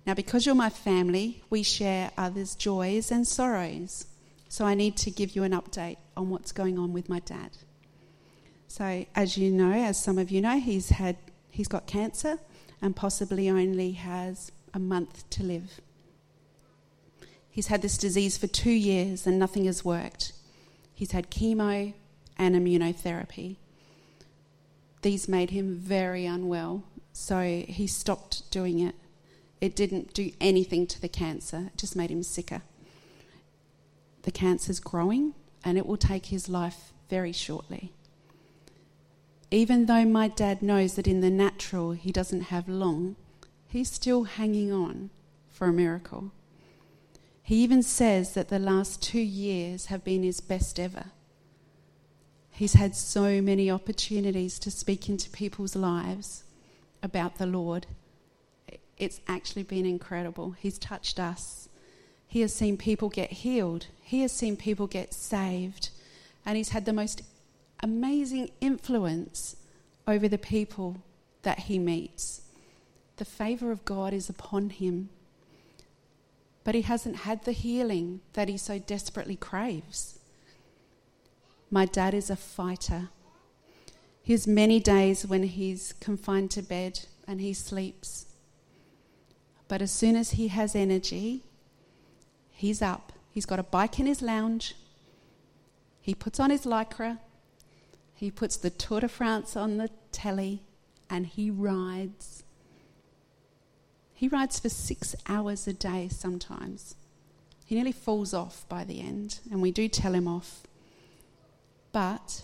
Now, 0.06 0.14
because 0.14 0.46
you're 0.46 0.54
my 0.54 0.70
family, 0.70 1.42
we 1.50 1.62
share 1.62 2.12
others' 2.16 2.54
joys 2.54 3.10
and 3.12 3.26
sorrows. 3.26 4.06
So 4.48 4.64
I 4.64 4.74
need 4.74 4.96
to 4.96 5.10
give 5.10 5.36
you 5.36 5.42
an 5.42 5.52
update 5.52 5.98
on 6.16 6.30
what's 6.30 6.50
going 6.52 6.78
on 6.78 6.94
with 6.94 7.08
my 7.08 7.20
dad. 7.20 7.50
So, 8.66 9.04
as 9.14 9.36
you 9.36 9.50
know, 9.50 9.72
as 9.72 10.02
some 10.02 10.18
of 10.18 10.30
you 10.30 10.40
know, 10.40 10.58
he's 10.58 10.90
had 10.90 11.16
he's 11.50 11.68
got 11.68 11.86
cancer 11.86 12.38
and 12.80 12.94
possibly 12.94 13.50
only 13.50 13.92
has 13.92 14.52
a 14.72 14.78
month 14.78 15.28
to 15.30 15.42
live. 15.42 15.80
He's 17.58 17.66
had 17.66 17.82
this 17.82 17.98
disease 17.98 18.38
for 18.38 18.46
two 18.46 18.70
years 18.70 19.26
and 19.26 19.36
nothing 19.36 19.64
has 19.64 19.84
worked. 19.84 20.30
He's 20.94 21.10
had 21.10 21.28
chemo 21.28 21.92
and 22.36 22.54
immunotherapy. 22.54 23.56
These 25.02 25.26
made 25.26 25.50
him 25.50 25.74
very 25.74 26.24
unwell, 26.24 26.84
so 27.12 27.42
he 27.66 27.88
stopped 27.88 28.48
doing 28.52 28.78
it. 28.78 28.94
It 29.60 29.74
didn't 29.74 30.14
do 30.14 30.30
anything 30.40 30.86
to 30.86 31.00
the 31.00 31.08
cancer, 31.08 31.70
it 31.74 31.76
just 31.76 31.96
made 31.96 32.12
him 32.12 32.22
sicker. 32.22 32.62
The 34.22 34.30
cancer's 34.30 34.78
growing 34.78 35.34
and 35.64 35.76
it 35.76 35.84
will 35.84 35.96
take 35.96 36.26
his 36.26 36.48
life 36.48 36.92
very 37.10 37.32
shortly 37.32 37.92
even 39.50 39.86
though 39.86 40.04
my 40.04 40.28
dad 40.28 40.62
knows 40.62 40.94
that 40.94 41.08
in 41.08 41.22
the 41.22 41.30
natural 41.30 41.90
he 41.90 42.12
doesn't 42.12 42.52
have 42.52 42.68
long, 42.68 43.16
he's 43.66 43.90
still 43.90 44.24
hanging 44.24 44.70
on 44.70 45.10
for 45.48 45.66
a 45.66 45.72
miracle. 45.72 46.30
He 47.48 47.62
even 47.62 47.82
says 47.82 48.34
that 48.34 48.50
the 48.50 48.58
last 48.58 49.02
two 49.02 49.22
years 49.22 49.86
have 49.86 50.04
been 50.04 50.22
his 50.22 50.38
best 50.38 50.78
ever. 50.78 51.06
He's 52.50 52.74
had 52.74 52.94
so 52.94 53.40
many 53.40 53.70
opportunities 53.70 54.58
to 54.58 54.70
speak 54.70 55.08
into 55.08 55.30
people's 55.30 55.74
lives 55.74 56.44
about 57.02 57.38
the 57.38 57.46
Lord. 57.46 57.86
It's 58.98 59.22
actually 59.26 59.62
been 59.62 59.86
incredible. 59.86 60.56
He's 60.58 60.78
touched 60.78 61.18
us. 61.18 61.70
He 62.26 62.42
has 62.42 62.52
seen 62.52 62.76
people 62.76 63.08
get 63.08 63.32
healed, 63.32 63.86
he 64.02 64.20
has 64.20 64.32
seen 64.32 64.58
people 64.58 64.86
get 64.86 65.14
saved, 65.14 65.88
and 66.44 66.58
he's 66.58 66.68
had 66.68 66.84
the 66.84 66.92
most 66.92 67.22
amazing 67.80 68.50
influence 68.60 69.56
over 70.06 70.28
the 70.28 70.36
people 70.36 70.98
that 71.44 71.60
he 71.60 71.78
meets. 71.78 72.42
The 73.16 73.24
favour 73.24 73.72
of 73.72 73.86
God 73.86 74.12
is 74.12 74.28
upon 74.28 74.68
him. 74.68 75.08
But 76.68 76.74
he 76.74 76.82
hasn't 76.82 77.20
had 77.20 77.44
the 77.46 77.52
healing 77.52 78.20
that 78.34 78.50
he 78.50 78.58
so 78.58 78.78
desperately 78.78 79.36
craves. 79.36 80.18
My 81.70 81.86
dad 81.86 82.12
is 82.12 82.28
a 82.28 82.36
fighter. 82.36 83.08
He 84.22 84.34
has 84.34 84.46
many 84.46 84.78
days 84.78 85.26
when 85.26 85.44
he's 85.44 85.94
confined 85.94 86.50
to 86.50 86.60
bed 86.60 87.06
and 87.26 87.40
he 87.40 87.54
sleeps. 87.54 88.26
But 89.66 89.80
as 89.80 89.90
soon 89.90 90.14
as 90.14 90.32
he 90.32 90.48
has 90.48 90.76
energy, 90.76 91.42
he's 92.50 92.82
up. 92.82 93.14
He's 93.30 93.46
got 93.46 93.58
a 93.58 93.62
bike 93.62 93.98
in 93.98 94.04
his 94.04 94.20
lounge. 94.20 94.74
He 96.02 96.14
puts 96.14 96.38
on 96.38 96.50
his 96.50 96.66
lycra 96.66 97.16
he 98.14 98.30
puts 98.30 98.58
the 98.58 98.68
Tour 98.68 99.00
de 99.00 99.08
France 99.08 99.56
on 99.56 99.78
the 99.78 99.88
telly 100.12 100.64
and 101.08 101.24
he 101.24 101.50
rides. 101.50 102.42
He 104.18 104.26
rides 104.26 104.58
for 104.58 104.68
six 104.68 105.14
hours 105.28 105.68
a 105.68 105.72
day 105.72 106.08
sometimes. 106.08 106.96
He 107.64 107.76
nearly 107.76 107.92
falls 107.92 108.34
off 108.34 108.68
by 108.68 108.82
the 108.82 109.00
end, 109.00 109.38
and 109.48 109.62
we 109.62 109.70
do 109.70 109.86
tell 109.86 110.12
him 110.12 110.26
off. 110.26 110.64
But 111.92 112.42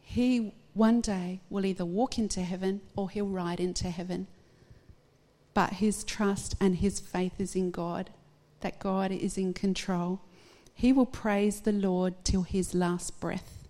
he 0.00 0.54
one 0.72 1.02
day 1.02 1.42
will 1.50 1.66
either 1.66 1.84
walk 1.84 2.18
into 2.18 2.40
heaven 2.40 2.80
or 2.96 3.10
he'll 3.10 3.26
ride 3.26 3.60
into 3.60 3.90
heaven. 3.90 4.26
But 5.52 5.74
his 5.74 6.02
trust 6.02 6.54
and 6.58 6.76
his 6.76 7.00
faith 7.00 7.38
is 7.38 7.54
in 7.54 7.70
God, 7.70 8.08
that 8.60 8.78
God 8.78 9.12
is 9.12 9.36
in 9.36 9.52
control. 9.52 10.22
He 10.72 10.90
will 10.90 11.04
praise 11.04 11.60
the 11.60 11.72
Lord 11.72 12.14
till 12.24 12.44
his 12.44 12.72
last 12.72 13.20
breath. 13.20 13.68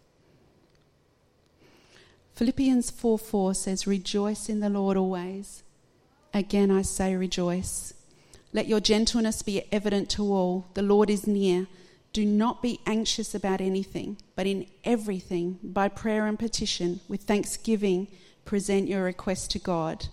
Philippians 2.37 2.93
4 2.93 3.19
4 3.19 3.55
says, 3.55 3.89
Rejoice 3.89 4.49
in 4.49 4.61
the 4.61 4.71
Lord 4.71 4.97
always. 4.97 5.64
Again, 6.35 6.71
I 6.71 6.83
say, 6.83 7.17
rejoice. 7.17 7.95
Let 8.53 8.67
your 8.67 8.81
gentleness 8.81 9.41
be 9.41 9.63
evident 9.73 10.11
to 10.11 10.23
all. 10.25 10.67
The 10.75 10.83
Lord 10.83 11.09
is 11.09 11.27
near. 11.27 11.67
Do 12.13 12.27
not 12.27 12.61
be 12.61 12.81
anxious 12.85 13.35
about 13.35 13.63
anything, 13.63 14.19
but 14.37 14.47
in 14.47 14.67
everything, 14.85 15.59
by 15.63 15.89
prayer 15.89 16.27
and 16.27 16.39
petition, 16.39 17.01
with 17.09 17.23
thanksgiving, 17.23 18.09
present 18.45 18.87
your 18.87 19.05
request 19.05 19.51
to 19.53 19.59
God. 19.59 20.09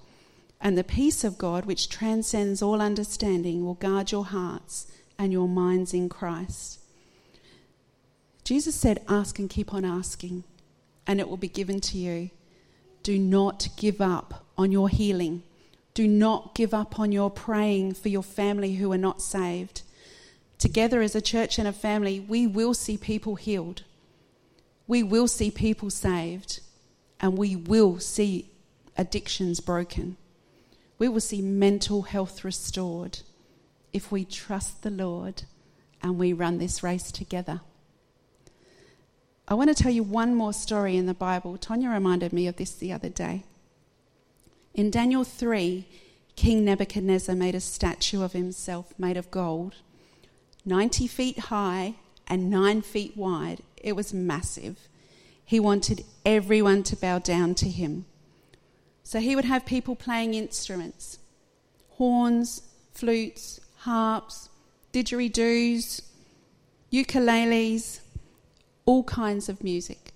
And 0.61 0.77
the 0.77 0.83
peace 0.85 1.25
of 1.25 1.37
God, 1.37 1.65
which 1.65 1.89
transcends 1.89 2.61
all 2.61 2.81
understanding, 2.81 3.65
will 3.65 3.73
guard 3.73 4.13
your 4.13 4.25
hearts 4.25 4.87
and 5.19 5.33
your 5.33 5.49
minds 5.49 5.93
in 5.93 6.07
Christ. 6.07 6.79
Jesus 8.45 8.75
said, 8.75 9.03
Ask 9.09 9.37
and 9.37 9.49
keep 9.49 9.73
on 9.73 9.83
asking 9.83 10.45
and 11.07 11.19
it 11.19 11.27
will 11.27 11.37
be 11.37 11.47
given 11.47 11.79
to 11.79 11.97
you. 11.97 12.29
Do 13.03 13.17
not 13.17 13.69
give 13.75 14.01
up 14.01 14.45
on 14.57 14.71
your 14.71 14.89
healing. 14.89 15.43
Do 15.93 16.07
not 16.07 16.55
give 16.55 16.73
up 16.73 16.99
on 16.99 17.11
your 17.11 17.29
praying 17.29 17.95
for 17.95 18.09
your 18.09 18.23
family 18.23 18.75
who 18.75 18.91
are 18.91 18.97
not 18.97 19.21
saved. 19.21 19.81
Together 20.57 21.01
as 21.01 21.15
a 21.15 21.21
church 21.21 21.59
and 21.59 21.67
a 21.67 21.73
family, 21.73 22.19
we 22.19 22.47
will 22.47 22.73
see 22.73 22.97
people 22.97 23.35
healed. 23.35 23.83
We 24.87 25.03
will 25.03 25.27
see 25.27 25.51
people 25.51 25.89
saved. 25.89 26.61
And 27.19 27.37
we 27.37 27.55
will 27.55 27.99
see 27.99 28.51
addictions 28.97 29.59
broken. 29.59 30.17
We 30.97 31.07
will 31.07 31.19
see 31.19 31.41
mental 31.41 32.03
health 32.03 32.43
restored 32.43 33.19
if 33.93 34.11
we 34.11 34.23
trust 34.23 34.83
the 34.83 34.91
Lord 34.91 35.43
and 36.01 36.17
we 36.17 36.33
run 36.33 36.57
this 36.57 36.83
race 36.83 37.11
together. 37.11 37.61
I 39.47 39.53
want 39.53 39.75
to 39.75 39.83
tell 39.83 39.91
you 39.91 40.03
one 40.03 40.35
more 40.35 40.53
story 40.53 40.95
in 40.95 41.07
the 41.07 41.13
Bible. 41.13 41.57
Tonya 41.57 41.91
reminded 41.91 42.31
me 42.31 42.47
of 42.47 42.55
this 42.55 42.71
the 42.71 42.93
other 42.93 43.09
day. 43.09 43.43
In 44.73 44.89
Daniel 44.89 45.23
3, 45.23 45.85
King 46.35 46.63
Nebuchadnezzar 46.63 47.35
made 47.35 47.55
a 47.55 47.59
statue 47.59 48.23
of 48.23 48.31
himself 48.31 48.93
made 48.97 49.17
of 49.17 49.29
gold, 49.29 49.75
90 50.65 51.07
feet 51.07 51.39
high 51.39 51.95
and 52.27 52.49
9 52.49 52.81
feet 52.81 53.17
wide. 53.17 53.61
It 53.77 53.95
was 53.95 54.13
massive. 54.13 54.87
He 55.43 55.59
wanted 55.59 56.05
everyone 56.25 56.83
to 56.83 56.95
bow 56.95 57.19
down 57.19 57.55
to 57.55 57.67
him. 57.67 58.05
So 59.03 59.19
he 59.19 59.35
would 59.35 59.45
have 59.45 59.65
people 59.65 59.95
playing 59.95 60.33
instruments 60.33 61.19
horns, 61.89 62.63
flutes, 62.93 63.59
harps, 63.79 64.49
didgeridoos, 64.93 66.01
ukuleles, 66.91 67.99
all 68.85 69.03
kinds 69.03 69.49
of 69.49 69.63
music. 69.63 70.13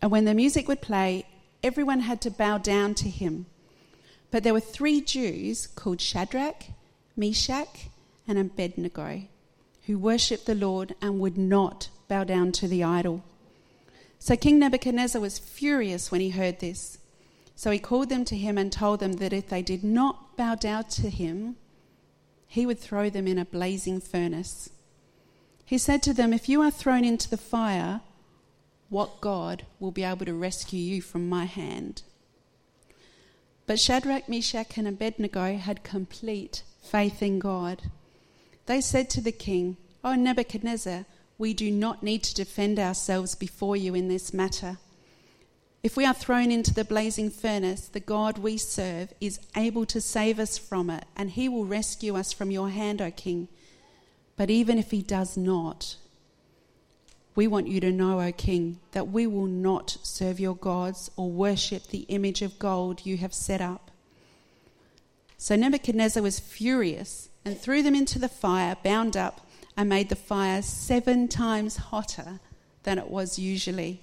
And 0.00 0.10
when 0.10 0.24
the 0.24 0.34
music 0.34 0.66
would 0.66 0.80
play, 0.80 1.26
everyone 1.62 2.00
had 2.00 2.20
to 2.22 2.30
bow 2.30 2.58
down 2.58 2.94
to 2.94 3.08
him. 3.08 3.46
But 4.30 4.42
there 4.42 4.52
were 4.52 4.60
three 4.60 5.00
Jews 5.00 5.66
called 5.66 6.00
Shadrach, 6.00 6.66
Meshach, 7.16 7.88
and 8.26 8.38
Abednego 8.38 9.22
who 9.88 9.98
worshipped 9.98 10.44
the 10.44 10.54
Lord 10.54 10.94
and 11.00 11.18
would 11.18 11.38
not 11.38 11.88
bow 12.08 12.22
down 12.22 12.52
to 12.52 12.68
the 12.68 12.84
idol. 12.84 13.24
So 14.18 14.36
King 14.36 14.58
Nebuchadnezzar 14.58 15.20
was 15.20 15.38
furious 15.38 16.10
when 16.10 16.20
he 16.20 16.28
heard 16.28 16.60
this. 16.60 16.98
So 17.56 17.70
he 17.70 17.78
called 17.78 18.10
them 18.10 18.26
to 18.26 18.36
him 18.36 18.58
and 18.58 18.70
told 18.70 19.00
them 19.00 19.14
that 19.14 19.32
if 19.32 19.48
they 19.48 19.62
did 19.62 19.82
not 19.82 20.36
bow 20.36 20.56
down 20.56 20.84
to 20.84 21.08
him, 21.08 21.56
he 22.46 22.66
would 22.66 22.78
throw 22.78 23.08
them 23.08 23.26
in 23.26 23.38
a 23.38 23.46
blazing 23.46 23.98
furnace. 23.98 24.68
He 25.64 25.78
said 25.78 26.02
to 26.02 26.12
them, 26.12 26.34
If 26.34 26.50
you 26.50 26.60
are 26.60 26.70
thrown 26.70 27.02
into 27.02 27.30
the 27.30 27.38
fire, 27.38 28.02
what 28.90 29.22
God 29.22 29.64
will 29.80 29.90
be 29.90 30.04
able 30.04 30.26
to 30.26 30.34
rescue 30.34 30.80
you 30.80 31.00
from 31.00 31.30
my 31.30 31.46
hand? 31.46 32.02
But 33.68 33.78
Shadrach, 33.78 34.30
Meshach, 34.30 34.78
and 34.78 34.88
Abednego 34.88 35.58
had 35.58 35.84
complete 35.84 36.62
faith 36.82 37.22
in 37.22 37.38
God. 37.38 37.82
They 38.64 38.80
said 38.80 39.10
to 39.10 39.20
the 39.20 39.30
king, 39.30 39.76
O 40.02 40.14
Nebuchadnezzar, 40.14 41.04
we 41.36 41.52
do 41.52 41.70
not 41.70 42.02
need 42.02 42.22
to 42.22 42.34
defend 42.34 42.78
ourselves 42.78 43.34
before 43.34 43.76
you 43.76 43.94
in 43.94 44.08
this 44.08 44.32
matter. 44.32 44.78
If 45.82 45.98
we 45.98 46.06
are 46.06 46.14
thrown 46.14 46.50
into 46.50 46.72
the 46.72 46.82
blazing 46.82 47.28
furnace, 47.28 47.88
the 47.88 48.00
God 48.00 48.38
we 48.38 48.56
serve 48.56 49.12
is 49.20 49.38
able 49.54 49.84
to 49.84 50.00
save 50.00 50.38
us 50.38 50.56
from 50.56 50.88
it, 50.88 51.04
and 51.14 51.28
he 51.28 51.46
will 51.46 51.66
rescue 51.66 52.16
us 52.16 52.32
from 52.32 52.50
your 52.50 52.70
hand, 52.70 53.02
O 53.02 53.10
king. 53.10 53.48
But 54.38 54.48
even 54.48 54.78
if 54.78 54.92
he 54.92 55.02
does 55.02 55.36
not, 55.36 55.96
we 57.38 57.46
want 57.46 57.68
you 57.68 57.78
to 57.78 57.92
know, 57.92 58.20
O 58.20 58.32
king, 58.32 58.80
that 58.90 59.06
we 59.06 59.24
will 59.24 59.46
not 59.46 59.96
serve 60.02 60.40
your 60.40 60.56
gods 60.56 61.08
or 61.14 61.30
worship 61.30 61.86
the 61.86 62.04
image 62.08 62.42
of 62.42 62.58
gold 62.58 63.06
you 63.06 63.16
have 63.16 63.32
set 63.32 63.60
up. 63.60 63.92
So 65.36 65.54
Nebuchadnezzar 65.54 66.20
was 66.20 66.40
furious 66.40 67.28
and 67.44 67.56
threw 67.56 67.80
them 67.80 67.94
into 67.94 68.18
the 68.18 68.28
fire, 68.28 68.76
bound 68.82 69.16
up 69.16 69.46
and 69.76 69.88
made 69.88 70.08
the 70.08 70.16
fire 70.16 70.62
seven 70.62 71.28
times 71.28 71.76
hotter 71.76 72.40
than 72.82 72.98
it 72.98 73.08
was 73.08 73.38
usually. 73.38 74.00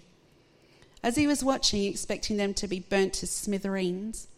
As 1.04 1.18
he 1.18 1.28
was 1.28 1.44
watching, 1.44 1.84
expecting 1.84 2.38
them 2.38 2.54
to 2.54 2.70
be 2.70 2.80
burnt 2.80 3.12
to 3.16 3.28
smithereens, 3.28 4.30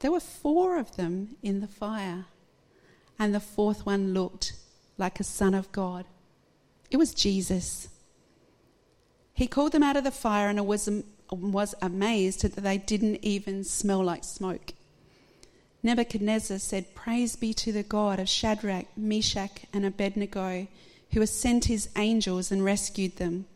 there 0.00 0.10
were 0.10 0.18
four 0.18 0.76
of 0.76 0.96
them 0.96 1.36
in 1.40 1.60
the 1.60 1.68
fire, 1.68 2.24
and 3.16 3.32
the 3.32 3.38
fourth 3.38 3.86
one 3.86 4.12
looked 4.12 4.54
like 4.98 5.20
a 5.20 5.24
son 5.38 5.54
of 5.54 5.70
God. 5.70 6.04
It 6.92 6.98
was 6.98 7.14
Jesus. 7.14 7.88
He 9.32 9.46
called 9.46 9.72
them 9.72 9.82
out 9.82 9.96
of 9.96 10.04
the 10.04 10.10
fire 10.10 10.50
and 10.50 10.64
was, 10.66 10.90
was 11.30 11.74
amazed 11.80 12.42
that 12.42 12.54
they 12.54 12.76
didn't 12.76 13.20
even 13.22 13.64
smell 13.64 14.04
like 14.04 14.24
smoke. 14.24 14.74
Nebuchadnezzar 15.82 16.58
said, 16.58 16.94
Praise 16.94 17.34
be 17.34 17.54
to 17.54 17.72
the 17.72 17.82
God 17.82 18.20
of 18.20 18.28
Shadrach, 18.28 18.86
Meshach, 18.94 19.62
and 19.72 19.86
Abednego, 19.86 20.68
who 21.12 21.20
has 21.20 21.30
sent 21.30 21.64
his 21.64 21.88
angels 21.96 22.52
and 22.52 22.62
rescued 22.62 23.16
them. 23.16 23.46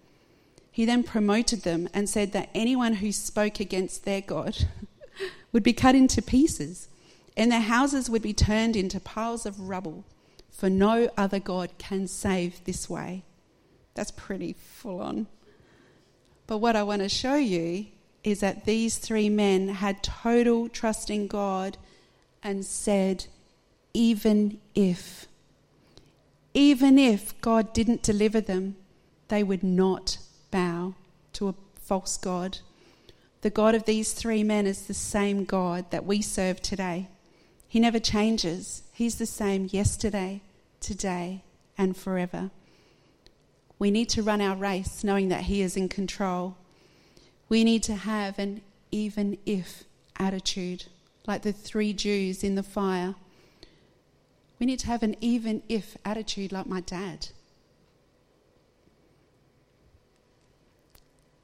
He 0.72 0.86
then 0.86 1.02
promoted 1.02 1.62
them 1.62 1.90
and 1.92 2.08
said 2.08 2.32
that 2.32 2.48
anyone 2.54 2.94
who 2.94 3.12
spoke 3.12 3.60
against 3.60 4.06
their 4.06 4.22
God 4.22 4.66
would 5.52 5.62
be 5.62 5.74
cut 5.74 5.94
into 5.94 6.22
pieces, 6.22 6.88
and 7.36 7.52
their 7.52 7.60
houses 7.60 8.08
would 8.08 8.22
be 8.22 8.32
turned 8.32 8.76
into 8.76 8.98
piles 8.98 9.44
of 9.44 9.60
rubble, 9.60 10.04
for 10.56 10.70
no 10.70 11.10
other 11.18 11.38
God 11.38 11.70
can 11.76 12.06
save 12.06 12.64
this 12.64 12.88
way. 12.88 13.24
That's 13.94 14.10
pretty 14.10 14.54
full 14.54 15.02
on. 15.02 15.26
But 16.46 16.58
what 16.58 16.76
I 16.76 16.82
want 16.82 17.02
to 17.02 17.10
show 17.10 17.34
you 17.34 17.86
is 18.24 18.40
that 18.40 18.64
these 18.64 18.96
three 18.96 19.28
men 19.28 19.68
had 19.68 20.02
total 20.02 20.68
trust 20.68 21.10
in 21.10 21.26
God 21.26 21.76
and 22.42 22.64
said, 22.64 23.26
even 23.92 24.58
if, 24.74 25.26
even 26.54 26.98
if 26.98 27.38
God 27.42 27.74
didn't 27.74 28.02
deliver 28.02 28.40
them, 28.40 28.76
they 29.28 29.42
would 29.42 29.62
not 29.62 30.18
bow 30.50 30.94
to 31.34 31.48
a 31.48 31.54
false 31.74 32.16
God. 32.16 32.58
The 33.42 33.50
God 33.50 33.74
of 33.74 33.84
these 33.84 34.12
three 34.12 34.42
men 34.42 34.66
is 34.66 34.86
the 34.86 34.94
same 34.94 35.44
God 35.44 35.90
that 35.90 36.06
we 36.06 36.22
serve 36.22 36.62
today. 36.62 37.08
He 37.68 37.80
never 37.80 37.98
changes. 37.98 38.82
He's 38.92 39.16
the 39.16 39.26
same 39.26 39.68
yesterday, 39.70 40.42
today, 40.80 41.42
and 41.76 41.96
forever. 41.96 42.50
We 43.78 43.90
need 43.90 44.08
to 44.10 44.22
run 44.22 44.40
our 44.40 44.56
race 44.56 45.04
knowing 45.04 45.28
that 45.28 45.42
He 45.42 45.60
is 45.62 45.76
in 45.76 45.88
control. 45.88 46.56
We 47.48 47.64
need 47.64 47.82
to 47.84 47.94
have 47.94 48.38
an 48.38 48.62
even 48.90 49.38
if 49.44 49.84
attitude 50.18 50.84
like 51.26 51.42
the 51.42 51.52
three 51.52 51.92
Jews 51.92 52.44
in 52.44 52.54
the 52.54 52.62
fire. 52.62 53.14
We 54.58 54.66
need 54.66 54.78
to 54.80 54.86
have 54.86 55.02
an 55.02 55.16
even 55.20 55.62
if 55.68 55.96
attitude 56.04 56.52
like 56.52 56.66
my 56.66 56.80
dad. 56.80 57.28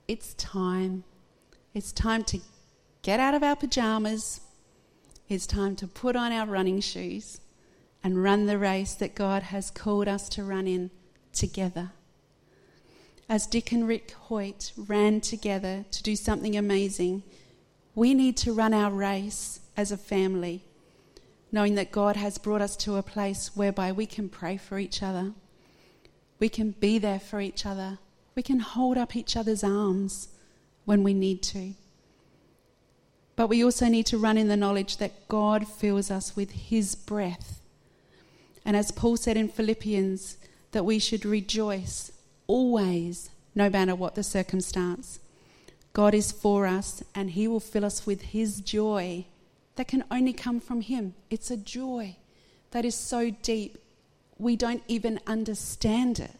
It's 0.09 0.35
time. 0.35 1.05
It's 1.75 1.93
time 1.93 2.23
to 2.25 2.41
get 3.03 3.21
out 3.21 3.35
of 3.35 3.43
our 3.43 3.57
pajamas. 3.57 4.41
It's 5.33 5.47
time 5.47 5.77
to 5.77 5.87
put 5.87 6.15
on 6.15 6.31
our 6.31 6.45
running 6.45 6.83
shoes 6.83 7.41
and 8.05 8.23
run 8.23 8.45
the 8.45 8.59
race 8.59 8.93
that 8.93 9.15
God 9.15 9.45
has 9.45 9.71
called 9.71 10.07
us 10.07 10.29
to 10.29 10.45
run 10.45 10.67
in 10.67 10.91
together. 11.33 11.93
As 13.31 13.47
Dick 13.47 13.73
and 13.73 13.89
Rick 13.89 14.11
Hoyt 14.11 14.73
ran 14.77 15.23
together 15.23 15.87
to 15.91 16.03
do 16.03 16.17
something 16.17 16.55
amazing, 16.55 17.23
we 17.95 18.13
need 18.13 18.37
to 18.39 18.53
run 18.53 18.75
our 18.75 18.91
race 18.91 19.61
as 19.75 19.91
a 19.91 19.97
family, 19.97 20.65
knowing 21.51 21.77
that 21.77 21.93
God 21.93 22.17
has 22.17 22.37
brought 22.37 22.61
us 22.61 22.77
to 22.77 22.97
a 22.97 23.03
place 23.03 23.57
whereby 23.57 23.91
we 23.91 24.05
can 24.05 24.29
pray 24.29 24.59
for 24.59 24.79
each 24.79 25.03
other, 25.03 25.33
we 26.41 26.51
can 26.51 26.73
be 26.73 26.99
there 26.99 27.21
for 27.21 27.41
each 27.41 27.65
other, 27.65 27.99
we 28.35 28.43
can 28.43 28.61
hold 28.61 28.99
up 28.99 29.17
each 29.17 29.35
other's 29.35 29.65
arms 29.65 30.29
when 30.85 31.03
we 31.03 31.15
need 31.15 31.43
to. 31.45 31.73
But 33.43 33.49
we 33.49 33.65
also 33.65 33.89
need 33.89 34.07
to 34.07 34.19
run 34.19 34.39
in 34.39 34.47
the 34.47 34.57
knowledge 34.57 34.99
that 34.99 35.27
God 35.27 35.67
fills 35.67 36.13
us 36.13 36.37
with 36.37 36.53
His 36.53 36.95
breath. 36.95 37.61
And 38.65 38.77
as 38.77 38.93
Paul 38.93 39.17
said 39.17 39.37
in 39.37 39.49
Philippians, 39.49 40.37
that 40.71 40.85
we 40.85 41.01
should 41.01 41.25
rejoice 41.25 42.13
always, 42.47 43.31
no 43.53 43.69
matter 43.69 43.97
what 43.97 44.15
the 44.15 44.23
circumstance. 44.23 45.19
God 45.93 46.15
is 46.15 46.31
for 46.31 46.69
us, 46.69 47.03
and 47.17 47.31
He 47.31 47.49
will 47.49 47.59
fill 47.59 47.85
us 47.85 48.07
with 48.07 48.23
His 48.23 48.61
joy 48.61 49.27
that 49.75 49.89
can 49.89 50.05
only 50.09 50.33
come 50.33 50.61
from 50.61 50.81
Him. 50.81 51.15
It's 51.29 51.51
a 51.51 51.57
joy 51.57 52.19
that 52.71 52.85
is 52.85 52.95
so 52.95 53.31
deep, 53.43 53.77
we 54.39 54.55
don't 54.55 54.85
even 54.87 55.19
understand 55.27 56.21
it. 56.21 56.37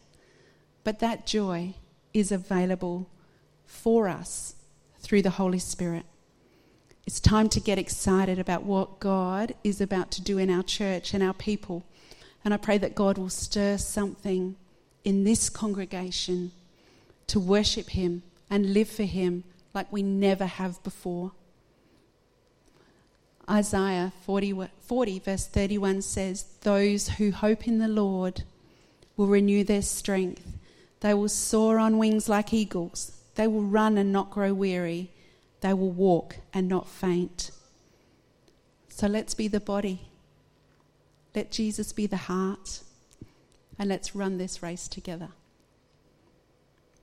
But 0.85 0.99
that 0.99 1.27
joy 1.27 1.73
is 2.13 2.31
available 2.31 3.09
for 3.65 4.07
us 4.07 4.55
through 4.99 5.23
the 5.23 5.31
Holy 5.31 5.59
Spirit. 5.59 6.05
It's 7.05 7.19
time 7.19 7.49
to 7.49 7.59
get 7.59 7.77
excited 7.77 8.39
about 8.39 8.63
what 8.63 8.99
God 9.01 9.55
is 9.63 9.81
about 9.81 10.09
to 10.11 10.21
do 10.21 10.37
in 10.37 10.49
our 10.49 10.63
church 10.63 11.13
and 11.13 11.21
our 11.21 11.33
people. 11.33 11.83
And 12.45 12.53
I 12.53 12.57
pray 12.57 12.77
that 12.77 12.95
God 12.95 13.17
will 13.17 13.29
stir 13.29 13.77
something 13.77 14.55
in 15.03 15.25
this 15.25 15.49
congregation 15.49 16.51
to 17.27 17.39
worship 17.39 17.89
Him 17.89 18.23
and 18.49 18.73
live 18.73 18.87
for 18.87 19.03
Him 19.03 19.43
like 19.73 19.91
we 19.91 20.01
never 20.01 20.45
have 20.45 20.81
before. 20.83 21.33
Isaiah 23.49 24.13
40, 24.25 24.69
40, 24.81 25.19
verse 25.19 25.45
31 25.47 26.01
says, 26.03 26.45
Those 26.61 27.09
who 27.09 27.31
hope 27.31 27.67
in 27.67 27.79
the 27.79 27.89
Lord 27.89 28.43
will 29.17 29.27
renew 29.27 29.65
their 29.65 29.81
strength. 29.81 30.57
They 31.01 31.13
will 31.13 31.27
soar 31.27 31.79
on 31.79 31.97
wings 31.97 32.29
like 32.29 32.53
eagles. 32.53 33.11
They 33.35 33.47
will 33.47 33.63
run 33.63 33.97
and 33.97 34.13
not 34.13 34.31
grow 34.31 34.53
weary. 34.53 35.09
They 35.63 35.73
will 35.73 35.91
walk 35.91 36.35
and 36.53 36.67
not 36.67 36.89
faint. 36.89 37.51
So 38.89 39.07
let's 39.07 39.33
be 39.33 39.47
the 39.47 39.61
body. 39.61 40.01
Let 41.33 41.51
Jesus 41.51 41.93
be 41.93 42.05
the 42.05 42.17
heart. 42.17 42.81
And 43.79 43.87
let's 43.87 44.13
run 44.13 44.37
this 44.37 44.61
race 44.61 44.89
together. 44.89 45.29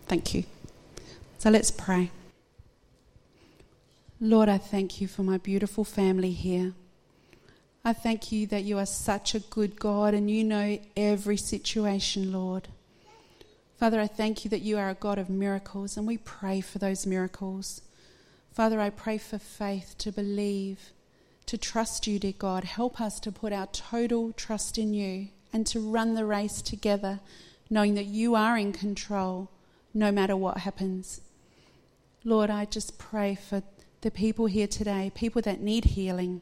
Thank 0.07 0.35
you. 0.35 0.45
So 1.39 1.49
let's 1.49 1.71
pray. 1.71 2.11
Lord, 4.21 4.51
I 4.51 4.59
thank 4.59 5.01
you 5.01 5.09
for 5.09 5.23
my 5.23 5.39
beautiful 5.39 5.83
family 5.83 6.33
here. 6.33 6.75
I 7.83 7.95
thank 7.95 8.31
you 8.31 8.47
that 8.49 8.65
you 8.65 8.77
are 8.77 8.85
such 8.85 9.35
a 9.35 9.41
good 9.41 9.81
God 9.81 10.13
and 10.13 10.31
you 10.31 10.45
know 10.45 10.79
every 10.99 11.39
situation, 11.39 12.31
Lord. 12.31 12.69
Father, 13.79 13.99
I 13.99 14.07
thank 14.07 14.45
you 14.45 14.51
that 14.51 14.61
you 14.61 14.77
are 14.77 14.91
a 14.91 14.95
God 14.95 15.19
of 15.19 15.31
miracles 15.31 15.97
and 15.97 16.07
we 16.07 16.19
pray 16.19 16.61
for 16.61 16.79
those 16.79 17.07
miracles. 17.07 17.81
Father, 18.53 18.81
I 18.81 18.91
pray 18.91 19.17
for 19.17 19.39
faith 19.39 19.95
to 19.99 20.11
believe, 20.11 20.91
to 21.47 21.57
trust 21.57 22.09
you, 22.09 22.19
dear 22.19 22.35
God. 22.37 22.65
Help 22.65 23.01
us 23.01 23.21
to 23.21 23.31
put 23.31 23.53
our 23.53 23.69
total 23.69 24.33
trust 24.33 24.77
in 24.77 24.93
you 24.93 25.29
and 25.53 25.65
to 25.69 25.79
run 25.81 26.15
the 26.15 26.25
race 26.25 26.61
together, 26.61 27.21
knowing 27.69 27.95
that 27.95 28.07
you 28.07 28.35
are 28.35 28.59
in 28.59 28.73
control 28.73 29.51
no 29.95 30.11
matter 30.11 30.37
what 30.37 30.59
happens. 30.59 31.21
Lord, 32.25 32.51
I 32.51 32.65
just 32.65 32.99
pray 32.99 33.37
for 33.37 33.63
the 34.01 34.11
people 34.11 34.47
here 34.47 34.67
today, 34.67 35.13
people 35.15 35.43
that 35.43 35.61
need 35.61 35.85
healing, 35.85 36.41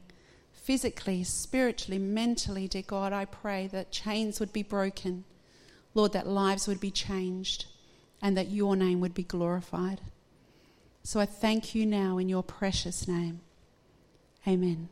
physically, 0.52 1.24
spiritually, 1.24 1.98
mentally, 1.98 2.68
dear 2.68 2.82
God. 2.82 3.12
I 3.12 3.26
pray 3.26 3.66
that 3.68 3.92
chains 3.92 4.40
would 4.40 4.52
be 4.52 4.62
broken, 4.62 5.24
Lord, 5.92 6.14
that 6.14 6.26
lives 6.26 6.66
would 6.66 6.80
be 6.80 6.90
changed, 6.90 7.66
and 8.22 8.34
that 8.36 8.48
your 8.48 8.76
name 8.76 9.00
would 9.00 9.14
be 9.14 9.22
glorified. 9.22 10.00
So 11.08 11.20
I 11.20 11.24
thank 11.24 11.74
you 11.74 11.86
now 11.86 12.18
in 12.18 12.28
your 12.28 12.42
precious 12.42 13.08
name. 13.08 13.40
Amen. 14.46 14.90